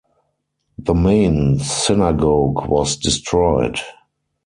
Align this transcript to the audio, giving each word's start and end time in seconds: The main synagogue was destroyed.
The 0.79 0.95
main 0.95 1.59
synagogue 1.59 2.65
was 2.65 2.97
destroyed. 2.97 3.77